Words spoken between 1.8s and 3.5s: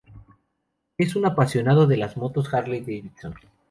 de las motos Harley-Davidson.